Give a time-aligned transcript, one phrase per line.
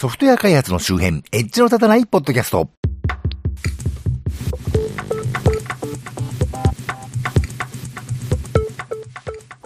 [0.00, 2.70] ソフトウェア開発の周辺、エッジの立たないポッドキャスト。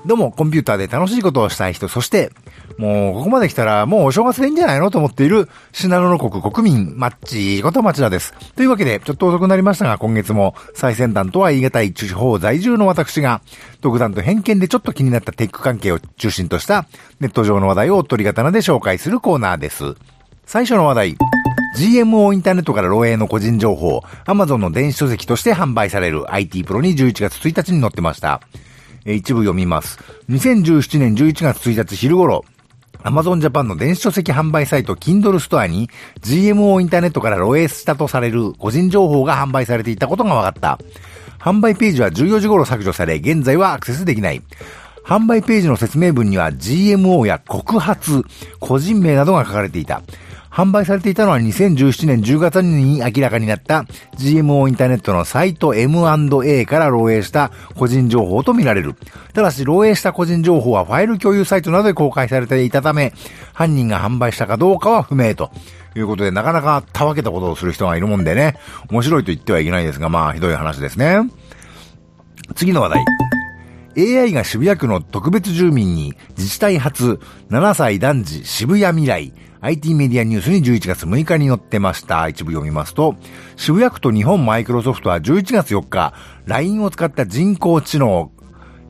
[0.05, 2.33] どうも、コンピューターで楽しいことをしたい人、そして、
[2.79, 8.35] もう、ここまで来たら、もうお正月でいいんじゃないのと思っている、シナノの国国民、マッチこと町田です。
[8.57, 13.41] というわけで、ちょっと遅くなりましたが、今月も最先端とは言い難い地方在住の私が、
[13.82, 16.87] 独断と偏見でちょっと気になったテック関係を中心とした、
[17.21, 19.95] ネット上の話題を取り刀で紹介するコーナーです。
[20.47, 21.17] 最初の話題。
[21.77, 28.41] GMO インターネットから漏洩の個人情報、Amazon の電子書籍として販売される IT プロに11月1日に載ってました。
[29.05, 29.99] え一部読みます。
[30.30, 32.45] 2017年11月1日昼頃、
[33.02, 35.91] Amazon Japan の電子書籍販売サイト Kindle ストアに
[36.21, 40.79] GMO インターネットから漏洩したとされる個人情報が販売されていたことが分かった。
[41.38, 44.43] 販売ページは14時頃削除され、現在はアクセスできない。
[45.05, 48.23] 販売ページの説明文には GMO や告発、
[48.59, 50.02] 個人名などが書かれていた。
[50.55, 53.87] 販売されていたのは2017年10月に明らかになった
[54.17, 58.95] GMO インターネットのサイト M&A から漏洩した個人情報とみられる。
[59.33, 63.13] ただし漏洩した個人情報はファイル共有サイトなどで公開されていたため、
[63.52, 65.50] 犯人が販売したかどうかは不明と。
[65.97, 68.56] いうことで、なかなかたわけたことをする人がいるもんでね、
[68.91, 71.19] 面白いと言ってはいけないですが、まあ、ひどい話ですね。
[72.56, 73.05] 次の話題。
[73.97, 79.33] AI が渋谷区の特別住民に自治体初7歳男児渋谷未来
[79.65, 82.28] IT メディアニュースに11月6日に載ってました。
[82.28, 83.16] 一部読みますと、
[83.56, 86.12] 渋谷区と日本マイクロソフトは11月4日、
[86.44, 88.31] LINE を使った人工知能、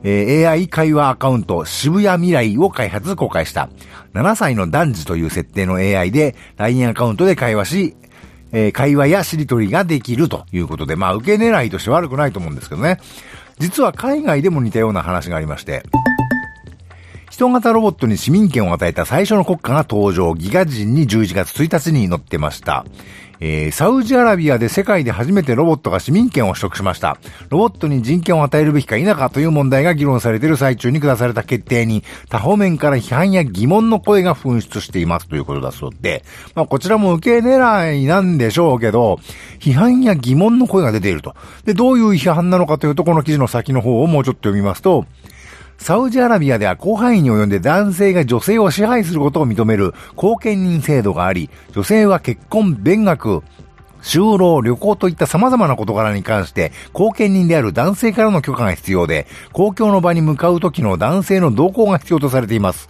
[0.03, 3.69] え AI 会話アカウント渋谷未来を開発公開した。
[4.13, 7.95] 7歳の男児という設定の AI で LINE アカウントで会話し、
[8.51, 12.99] え会話やしりとりができるということで、まあ受け狙いとして悪くないと思うんですけどね。
[13.59, 15.83] 実は海外でも似たような話がありまして、
[17.35, 22.85] 人型ロボットに市民権を与えた最初の国家が登場、ギガ人に11月1日に載ってました。
[23.41, 27.17] えーサウジアラビアで世界で初めてロボットが市民権を取得しました。
[27.49, 36.23] ロボットに人権を与えるべきか否かという問題が議論されている最中に下された決定に、多方面から批判や疑問の声が噴出していますということだそうで、
[36.55, 39.19] まあこちらも受け狙いなんでしょうけど、
[39.59, 41.35] 批判や疑問の声が出ていると。
[41.65, 45.05] で、どういう批判なのかというと、この記事の先の方をもうちょっと読みますと、
[45.77, 53.43] サウジアラビアでは広範囲に及んで男性が女性を支配することを認める後見人制度があり、女性は結婚、勉学、
[54.05, 62.87] 就労、旅行といった様々な事柄に関して、後見人である男性からの許可が必要で、公共の場に向かう時の男性の同行が必要とされています。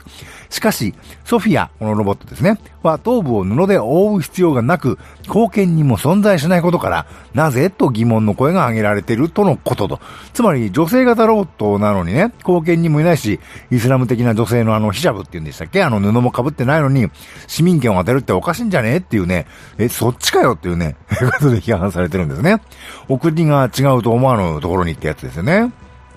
[0.56, 0.96] しかし、
[1.26, 10.00] ソフィア、このロボットですね、は頭部を布で覆う必要がなく、後見人も存在しないことから、なぜと疑問の声が上げられているとのことと。
[10.32, 15.84] つまり、女性型ロボットなのにね、後見人もいないし、イスラム的な女性のあの、ヒジャブって言うんでしたっけ？
[15.84, 17.10] あの布も被ってないのに、
[17.48, 19.00] 市民権を与えるっておかしいんじゃね？
[19.00, 22.62] っていうね、え、そっちかよっていうね、 ことで批判されてるんですね。
[23.10, 25.70] お国が違うと思わぬところにってやつですよね。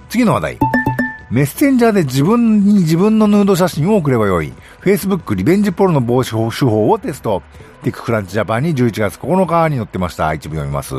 [0.09, 0.59] 次の話題。
[1.31, 4.51] メッセンジャーで自分に自分のヌード写真を送ればよい。
[4.81, 7.43] Facebook リベンジポルノ防止法手法をテスト。
[7.83, 10.33] ティッククランチジャパンに11月9日に載ってました。
[10.33, 10.95] 一部読みます。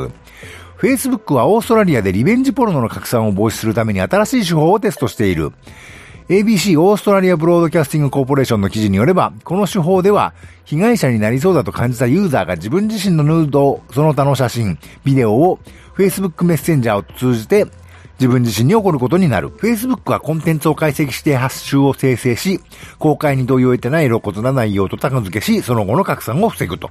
[0.78, 5.52] Facebook はオーストラリアでリベンジポルノの拡散を防止するために新しい手法をテストしている。
[6.28, 10.32] ABC オーストラリアブロードキャスティングコーポレーションの記事によれば、この手法では、
[10.64, 15.58] 被害者になりそうだと感じたユーザーが自分自身のヌード、その他の写真、ビデオを
[15.96, 17.66] Facebook メッセンジャーを通じて
[18.20, 19.48] 自分自身に起こることになる。
[19.48, 22.60] Facebook はコンテンツを解析してハッシュを生成し、
[22.98, 26.90] 公開に同意を得てない露骨な内容とタグ付けし、その後の拡散を防ぐと。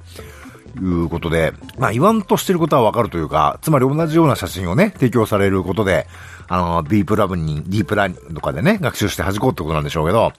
[0.78, 6.08] いうことで、まあ言わんとしてることはわかるというか、つまり同じような写真をね、提供されることで、
[6.48, 10.32] あの、ディープラブに、ディープランとかでね、学習して弾こうってことなんでしょうけど、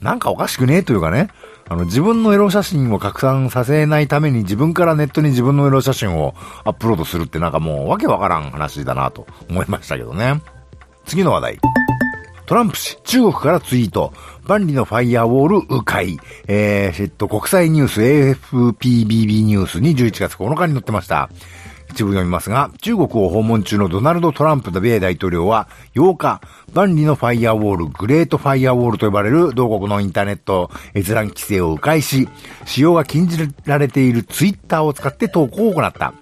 [0.00, 1.28] なんかおかしくねえというかね、
[1.70, 6.34] あの、自分のエロ写真を拡散させないために自分からネットに自分のエロ写真を
[6.64, 10.40] アップロードするってなんかもうわけわからん話だなと思いましたけどね。
[11.04, 11.58] 次の話題。
[12.46, 14.14] トランプ氏、中国からツイート。
[14.44, 16.18] 万里のファイアウォール迂回。
[16.46, 21.28] えー、えっと、国際ニュース AFPBB ニュースに11月9日に載ってました。
[21.90, 26.40] 一部読みますが、中国を訪問中のドナルド・トランプ米大統領は8日、
[26.74, 32.28] 万里のファイアウォール、 Great Firewall と呼ばれる同国のインターネット閲覧規制を迂回し、
[32.66, 36.14] 使用が禁じられているツイッターを使って投稿を行った。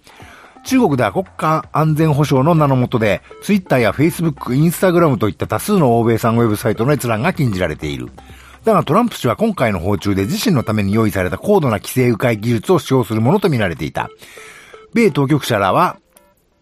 [0.65, 8.09] 中国では国家安全保障の名の下で、ツイッターやフェイスブック、インスタグラムといった多数の欧米産ウェブサイトの閲覧が禁じられている。
[8.65, 14.11] だがトランプ氏は今回の訪中で自身のために用意された高度な規制迂回技術を使用するものとみられていた。
[14.97, 15.99] 米当局者らは、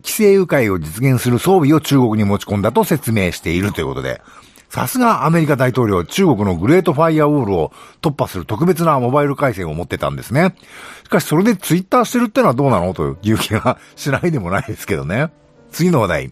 [0.02, 4.20] 規制迂回を実現する装備を中国に持ち込んだと説明しているということで、
[4.68, 7.72] さすがアメリカ大統領、中国のグレートファイアウォールを
[8.02, 10.56] 突破する特別なモバイル回線を持ってたんですね。
[11.04, 15.30] しかしそれでツイッターしてるってのはどうなのという気がしないでもないですけどね。
[15.70, 16.30] 次の話題。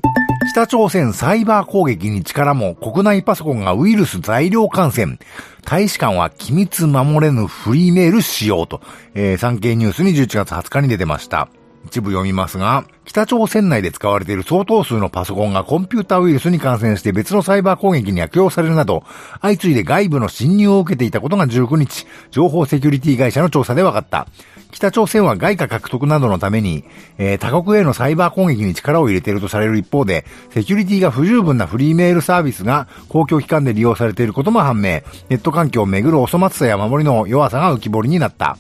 [0.51, 5.19] 北朝鮮サイバー攻撃に力も国内パソコンがウイルス材料感染。
[5.65, 8.81] 大使館は機密守れぬフリーメール使用と、
[9.15, 11.49] えー、産経ニュースに11月20日に出てました。
[11.87, 19.05] 一部読みますが、北朝鮮内で使われている相当数のパソコンがコンピュータウイルスに感染して別のサイバー攻撃に悪用されるなど、
[19.41, 24.27] 相次いで外部の侵入を受けていたことが19日、情報セキュリティ会社の調査で分かった。
[24.71, 26.85] 北朝鮮は外貨獲得などのために、
[27.19, 38.57] えー、他国へのサイバー攻撃に力を入れているとされる一方で、セキュリティが不十分なフリーメールサービスが公共機関で利用されていることも判明、ネット環境をめぐるお粗末さや守りの弱さが浮き彫りになった。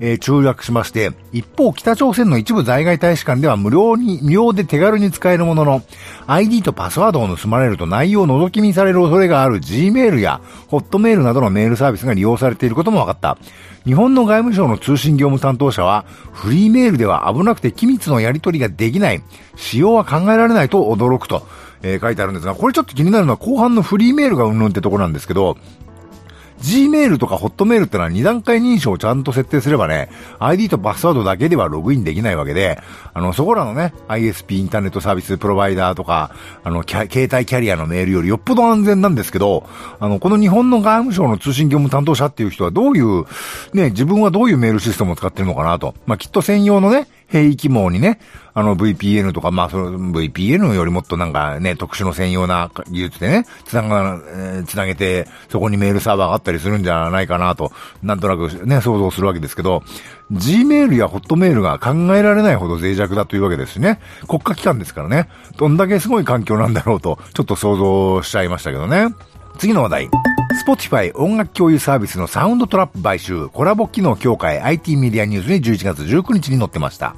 [0.00, 5.82] えー、中略しまして、一方北朝鮮の一部在外大使館では無料に、無料で手軽に使えるものの、
[6.26, 13.38] ID とパスワードを盗まれると内容を覗き見される恐れがある Gmail や Hotmail などのメールサービスが利用されていることも分かった。
[13.84, 19.22] 日本の外務省の通信業務担当者は、フリーメールでは危なくて機密のやり取りができない、
[19.56, 21.46] 使用は考えられないと驚くと、
[21.82, 25.56] えー、書いてあるんですが、これちょっと気になるのは後半のフリーメールがうんぬんってとこなんですけど、
[26.62, 32.80] Gmail とか Hotmail ってのは2段階認証をちゃんと設定すればね、ID とパスワードだけではログインできないわけで、
[33.14, 39.68] あの、そこらのね、ISP インターネットサービスプロバイダーとか、あの、携帯キャリアのメールよりよっぽど安全なんですけど、
[39.98, 43.24] あの、この日本の外務省の通信業務担当者っていう人はどういう、
[43.72, 45.94] ね、自分はどういうメールシステムを使ってるのかなと。
[46.06, 48.20] まあ、きっと専用のね、兵域網にね、
[48.52, 57.72] あの VPN とか、まあその VPN よりもっとなんかね、特殊の専用な技術でね、つなが、え、つなげて、そこにメールサーバーがあったりするんじゃないかなと、
[58.02, 59.84] なんとなくね、想像するわけですけど、
[60.32, 64.00] Gmail や Hotmail が考えられないほど脆弱だというわけですね。
[64.26, 65.28] 国家機関ですからね。
[65.56, 69.14] どんだけすごい環境なんだろうと、ちょっと想像しちゃいましたけどね。
[69.60, 70.10] 次の話題。
[70.66, 77.14] Spotify 音楽共有サービスの Soundtrap 買収、コラボ機能強化 IT メディアニュースに11月19日に載ってました。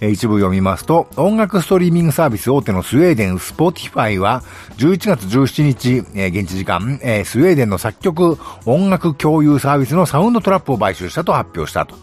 [0.00, 4.42] 一部読みますと、音楽ストリーミングサービス大手のスウェーデン、 Spotify は、
[4.78, 11.94] 11月17日、え現地時間、えスウェーデンの作曲音楽共有サービスの Soundtrap を買収したと発表したと。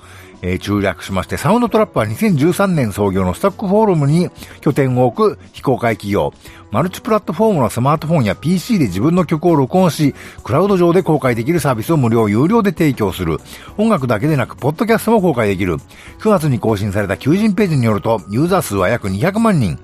[0.43, 4.29] えー、中略しまして、 Soundtrap は2013年創業のスタックフォールムに
[4.59, 6.33] 拠点を置く非公開企業。
[6.69, 10.13] マルチプラットフォームのスマートフォンや PC で自分の曲を録音し、
[10.43, 13.37] クラウド上で公開できるサービスを無料、有料で提供する。
[13.77, 15.77] 音楽だけでなく、ポッドキャストも公開できる。
[16.19, 19.79] 9月に更新された求人ページによると、ユーザー数は約200万人。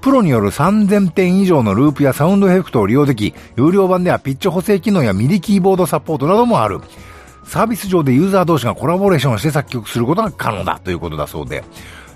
[0.00, 6.80] プロによる3000点以上のループやサウンドエフェクトを利用でき、有料版ではピッチ補正機能や MIDI キーボードサポートなどもある。
[7.44, 11.64] サービス上でユーザー同士がコラボレーションして作曲することが可能だということだそうで、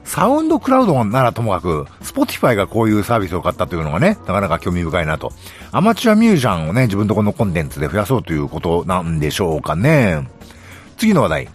[0.06, 5.32] SoundCloud ならともかく、 Spotify がこういうサービスを買ったというのがね、なかなか興味深いなと。
[5.72, 10.28] アマチュアミュージシャンをね、自分とこのコンテンツで増やそうということなんでしょうかね。
[10.96, 11.48] 次の話題。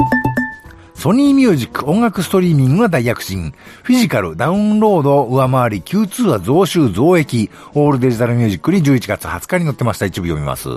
[1.01, 3.55] ソニーミュージック音楽ストリーミングが大躍進。
[3.81, 7.49] フィジカル、ダウンロード上回り Q2 は増収増益。
[7.73, 10.05] All Digital Music に11月20日に載ってました。
[10.05, 10.69] 一部読みます。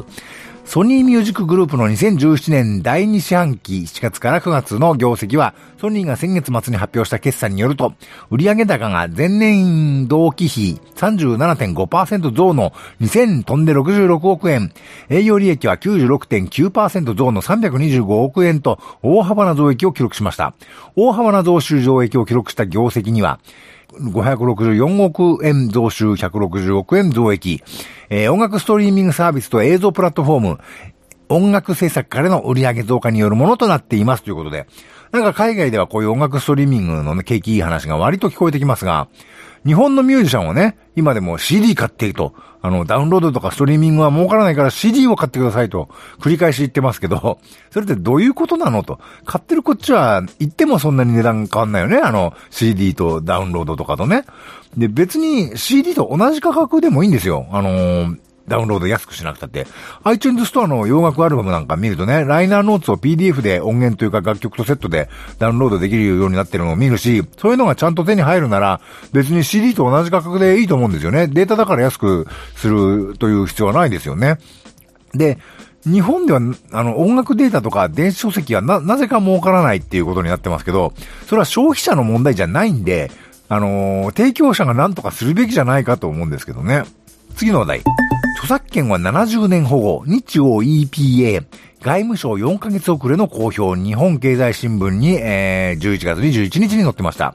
[0.65, 7.93] ソニーミュージックグループの2017年第2四半期7月から9月の業績は、ソニーが先月末に発表した決算によると、
[8.31, 14.73] 売上高が前年同期比37.5%増の2000飛んで66億円、
[15.11, 20.55] 営業利益は96.9%増の325億円と大幅な増益を記録しました。
[20.97, 23.39] 大幅な増収増益を記録した業績には、
[24.01, 27.63] 564億円増収、160億円増益。
[28.11, 30.59] えー、音楽ストリーミングサービスと映像プラットフォーム、
[31.29, 34.67] 音楽制作からの売上増加によるものとなっていますということで、
[35.13, 39.09] なんか海外ではこういう音楽ストリーミングのね、景気いい話が割と聞こえてきますが、
[39.67, 47.39] 日本のミュージシャンはね、今でも CD 買っていると、あの、ダウンロードとかストリーミングは儲からないから CD を買ってくださいと、繰り返し言ってますけど、
[47.71, 48.99] それってどういうことなのと。
[49.25, 51.99] 買ってるこっちは、言ってもそんなに値段変わんないよね。
[51.99, 54.25] あの、CD とダウンロードとかとね。
[54.77, 57.47] で、別に CD と同じ価格でもいいんですよ。
[57.51, 59.67] あのーダウンロード安くしなくたって。
[60.05, 65.09] iTunes ストアの洋楽アルバムなんか見るとね、ライナーノーツを PDF で音源というか楽曲とセットで
[65.39, 68.81] ダウンロードできるようになってるのを見るし、そういうのがちゃんと手に入るなら、
[69.13, 71.27] 別に CD と同じ価格でいいと思うんですよね。
[71.27, 74.39] データだから安くするという必要はないですよね。
[75.15, 75.39] で、
[75.87, 76.41] 日本では、
[76.73, 80.95] あの、音楽データとか電子書籍はな、なぜか儲からないっていうことになってますけど、
[81.27, 83.11] それは消費者の問題じゃないんで、
[83.49, 86.85] あのー、提供者が何とかするべきじゃないかと思うんですけどね。
[87.35, 87.83] 次の話題。
[88.37, 91.45] 著作権は70年保護、日欧 EPA、
[91.83, 97.35] 外務省4ヶ月遅れの公表、日本経済新聞に、えー、11月21日に載ってました。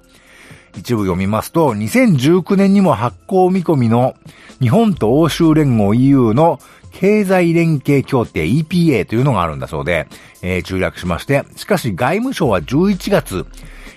[0.78, 4.16] 一部読みますと、2019年にも発行見込みの
[4.62, 6.60] 日本と欧州連合 EU の
[6.92, 10.08] 経済連携協定 EPA というのがあるんだそうで、
[10.42, 13.46] えー、中略しまして、しかし外務省は11月、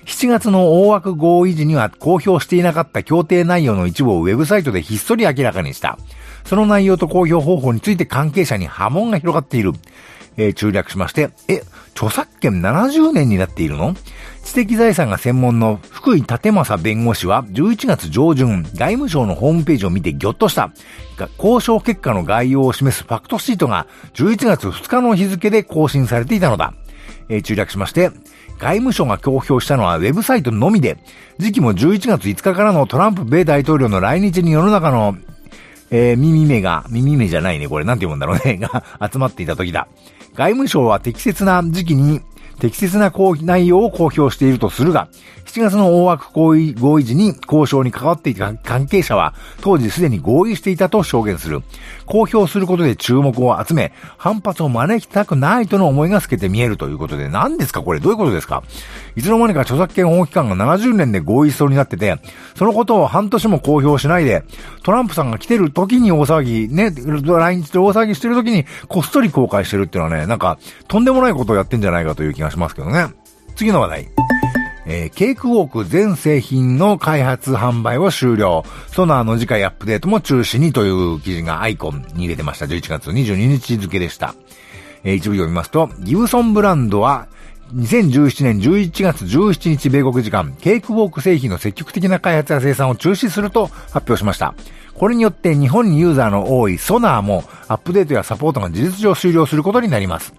[0.05, 5.99] 7月の大枠合意時には公表していなかった協定内容の一部をウェブサイトでひっそり明らかにした。
[6.45, 9.73] その内容と公表方法について関係者に波紋が広がっている。
[10.39, 11.63] えー、中略しまして、え、
[11.95, 13.95] 著作権70年になっているの？
[14.45, 20.73] 知的財産が専門の福井立正弁護士は11月上旬、外務省のホームページを見てギョッとした。
[21.39, 26.73] 交渉結果の概要を示すファクトシートが11月2日の日付で更新されていたのだ。
[27.29, 28.11] えー、中略しまして、
[28.63, 30.97] 外務省が公表したのはウェブサイトのみで、
[31.39, 35.17] 時期も11月5日からのトランプ米大統領の来日に世の中の
[35.95, 39.89] えー、耳目が、耳目じゃないね、これなんて読むんだろうね、 が集まっていた時だ。
[40.35, 42.23] 外務省は適切な時期に
[42.61, 45.09] 適切な内容を公表しているとするが、
[45.53, 51.61] 7月の大枠合意合意時に交渉に関わっていた関係者は、当時すでに合意していたと証言する。
[52.07, 58.63] 公表することで注目を集め、反発を招きたくないとの思いが透けて見えるということで、何ですかこれどういうことですか？
[59.15, 62.17] いつの間にか著作権保護期間が70年で合意しそうになってて、
[62.57, 64.45] そのことを半年も公表しないで、
[64.85, 73.09] トランプさんが来てる時に大騒ぎ、ね、来日で大騒ぎしてる時にこっそり公開してるっていうのはね、なんか、とんでもないことをやってんじゃないかという気がしますけどね。
[73.55, 74.62] 次の話題。
[74.87, 78.65] えー、ケークウォーク全製品の開発販売を終了。
[78.89, 82.67] ソナーの次回アップデートも中止にという記事がアイコンに入れてました。
[82.67, 84.35] 11月22日付でした。
[85.05, 87.29] えー、一部読みますと、ギブソンブランドは、
[87.75, 94.55] 2017年11月17日米国時間、ケークウォーク製品の積極的な開発や生産を中止すると発表しました。
[94.95, 100.35] これによって日本にユーザーの多いソナーもアップデートやサポートが事実上終了することになります。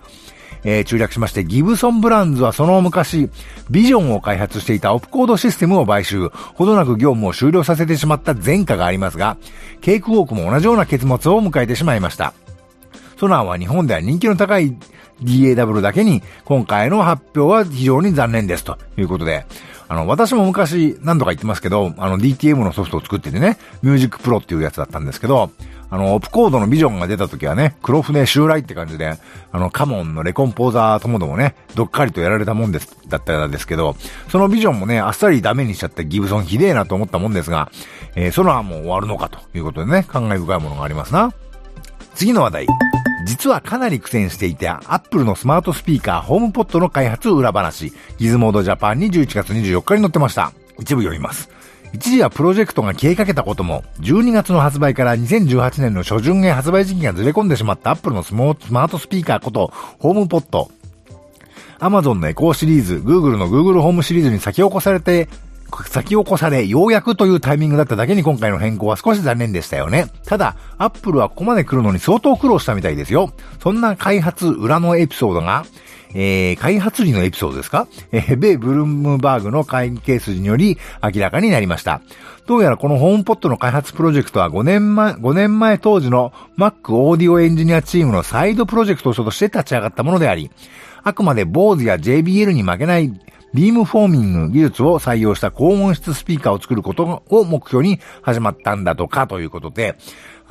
[0.63, 3.29] えー、中略しまして、ギブソンブランズはその昔、
[3.69, 9.37] ビジョンを開発していたオプコードシステムを買収、ほどなく業務を終了させてしまった前科がありますが、
[9.81, 12.33] ケークウォークも同じような結末を迎えてしまいました。
[13.17, 14.75] SONAR は日本では人気の高い
[15.21, 19.45] DAW だけに、今回の発表は非常に残念ですということで、
[19.87, 25.51] あの、私も昔何度か言ってますけど、あの DTM のソフトを作っててね、 Music Pro っていうやつだったんですけど、
[25.93, 29.19] あの、 Opcode の Vision が出た時はね、黒船襲来って感じで、
[29.51, 33.95] あの、カモンの Recomposer ともどもね、どっかりとやられたもんです、だったんですけど、
[34.27, 37.71] その Vision もね、あっさりダメにしちゃってギブソンひでえなと思ったもんですが、
[38.15, 41.31] えー、そのはも終わるのかということでね、感慨深いものがありますな。
[42.15, 42.67] 次の話題。
[43.27, 50.53] 実はかなり苦戦していたアップルのスマートスピーカーホームポットの開発裏話、ギズモードジャパンに11月24日に載ってました。
[50.79, 51.51] 一部読みます。
[51.93, 60.71] 一時はプロジェクトが消えかけたことも、12月の発売から2018年の初旬へ発売時期がずれ込んでしまったアップルのスマートスピーカーことホームポット。
[61.79, 65.29] アマゾンのエコーシリーズ、グーグルの Google ホームシリーズに先を越されて、
[65.89, 70.07] 先を越され、ようやくというタイミングだっただけに今回の変更は少し残念でしたよね。
[70.25, 73.33] ただ、アップルはここまで来るのに相当苦労したみたいですよ。
[73.61, 75.65] そんな開発裏のエピソードが、
[76.13, 77.87] えー、開発理のエピソードですか？
[78.11, 82.01] えー、米ブルームバーグの関係筋により明らかになりました。
[82.45, 90.51] どうやらこの HomePod の開発プロジェクトは5年前、5年前当時の Mac オーディオエンジニアチームのサイドプロジェクトとして立ち上がったものであり、
[91.03, 93.11] あくまで BOSE や JBL に負けない
[93.53, 99.95] ビームフォーミング技術を採用した高音質スピーカーを作ることを目標に始まったんだとかということで、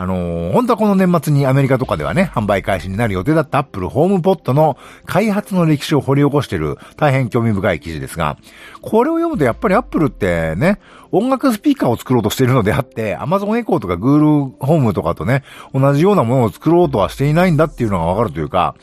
[0.02, 8.37] あのー、本当はこの年末にアメリカとかではね、販売開始になる予定だったアップルホームポットの開発の歴史を掘り起こしている大変興味深い記事ですが、
[8.80, 10.80] これを読むとやっぱりアップルってね、
[11.12, 18.75] 音楽スピーカーを作ろうとしているのであって、Amazon Echo とか Google ホームとかとね、同じようなものを作ろうとはしていないんだっていうのがわかるというか、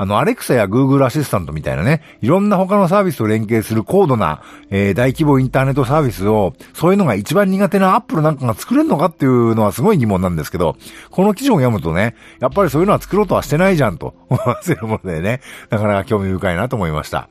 [0.00, 10.76] あの、アレクサや Google アシスタントみたいなね、いろんな他のサービスと連携する高度な、えー、大規模インターネットサービスを、そういうのが一番苦手な Apple なんかが作れるのかっていうのはすごい疑問なんですけど、
[11.10, 17.28] この記事を読むとね、やっぱりそういうのは作ろうとはしてないじゃんと思わせるものでね、なかなか興味深いなと思いました。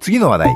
[0.00, 0.54] 次の話題。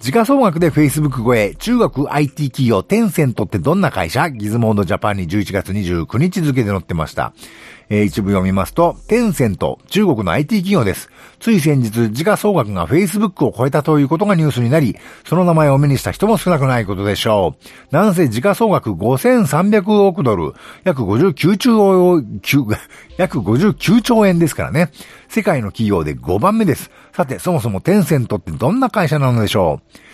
[0.00, 4.30] 時価総額で Facebook 超え、中国 IT 企業テンセントってどんな会社？
[4.30, 7.32] ギズモードジャパンに11月29日付で載ってました。
[7.90, 11.10] えー、一部読みますと、テンセント、中国の IT 企業です。
[11.40, 17.54] つい先日、時価総額が Facebook を超えたということがニュースになり、その名前を目にした人も少なくないことでしょ
[17.90, 17.94] う。
[17.94, 20.54] なんせ時価総額5300億ドル、
[20.84, 22.22] 約59兆、
[23.16, 24.90] 約59兆円ですからね。
[25.28, 26.90] 世界の企業で5番目です。
[27.12, 30.07] さて、そもそもテンセントってどんな会社なのでしょう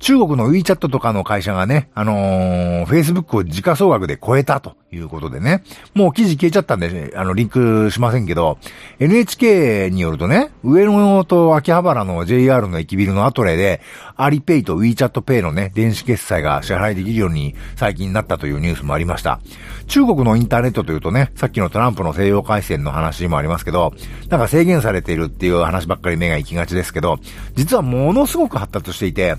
[0.00, 5.62] 中国の WeChat とかの会社がね、あのー、Facebook を時価総額で超えたということでね、
[5.94, 8.58] もう記事消えちゃったんで、あの、リンクしませんけど、
[8.98, 13.82] NHK によるとね、上野と秋葉原の JR の駅ビルのアトレで、
[14.16, 19.40] アリペイと WeChat Pay のね、電子決済が支払いできるように最近になったというニュースもありました。
[19.86, 23.92] 中国のインターネットというとね、さっきのトランプの西洋回線の話もありますけど、
[24.28, 27.18] なんか制限されているっていう話ばっかり目が行きがちですけど、
[27.54, 29.36] 実はものすごく発達していて、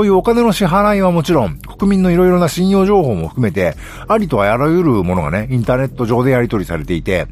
[0.00, 3.74] そういうお金の支払いはもちろん、国民のいろいろな信用情報も含めて、
[4.08, 7.26] ありとあらゆるものがね、インターネット上でやり取りされていて、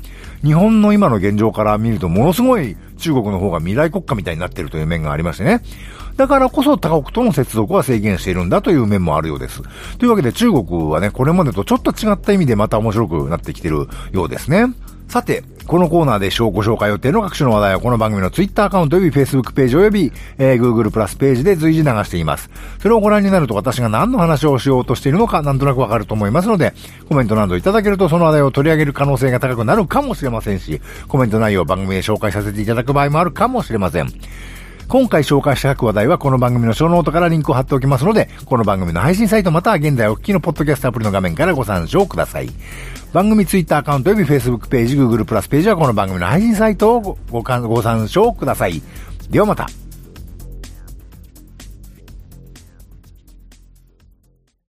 [0.44, 5.62] 日本の今の現状から見るとものすごい中国の方が未来国家みたいになってるという面がありましてね。
[6.18, 9.62] だからこそ他国との接続は制限しているんだという面もあるようです。
[9.96, 14.66] というわけで中国はね、これまでとちょっと違った意味でまた面白くなってきてるようですね。
[15.08, 22.48] さて、このコーナーでご紹介予定の各種の話題はこの番組の Twitter アカウント及び Facebook ページ及び、えー、Google プラスページで随時流しています。
[22.80, 26.72] それをご覧になると私が何の話をしようとしているのかなんとなくわかると思いますので、
[27.06, 34.10] コメントなどいただけるとその話題を取り上げる可能性が高くなるかもしれませんし、コメント内容を番組で紹介させていただく場合もあるかもしれません。
[34.88, 42.48] 今回紹介した各話題はこの番組のショーノートからリンクを貼っておきますので、この番組の配信サイトまたは現在お聞きのポッドキャストアプリの画面からご参照ください。
[43.12, 48.82] 番組ツイッターアカウントおよび Facebook ページ、Google プラスページはこの番組の配信サイトをごご参照ください。
[49.30, 49.66] ではまた。